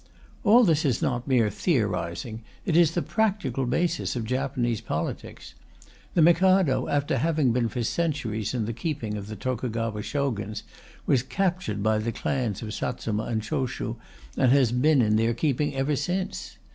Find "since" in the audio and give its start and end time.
15.95-16.57